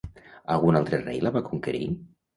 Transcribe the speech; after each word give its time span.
Algun 0.53 0.79
altre 0.79 1.01
rei 1.03 1.19
la 1.27 1.33
va 1.37 1.47
conquerir? 1.51 1.91